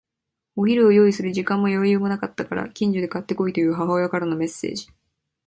[0.55, 4.87] お昼を用意する時間も余裕もなかったから、近所で買って来いという母親からのメッセージ。